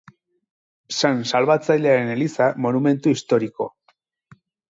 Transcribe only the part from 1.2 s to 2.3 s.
Salbatzailearen